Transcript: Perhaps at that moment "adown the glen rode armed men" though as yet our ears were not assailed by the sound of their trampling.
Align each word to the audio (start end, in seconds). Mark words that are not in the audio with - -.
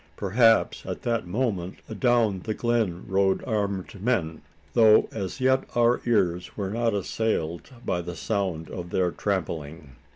Perhaps 0.15 0.83
at 0.87 1.03
that 1.03 1.27
moment 1.27 1.75
"adown 1.87 2.39
the 2.39 2.55
glen 2.55 3.03
rode 3.07 3.43
armed 3.43 4.01
men" 4.01 4.41
though 4.73 5.07
as 5.11 5.39
yet 5.39 5.65
our 5.75 6.01
ears 6.07 6.57
were 6.57 6.71
not 6.71 6.95
assailed 6.95 7.69
by 7.85 8.01
the 8.01 8.15
sound 8.15 8.67
of 8.71 8.89
their 8.89 9.11
trampling. 9.11 9.91